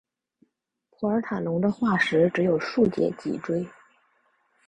[0.89, 3.67] 普尔塔龙的化石只有数节脊椎。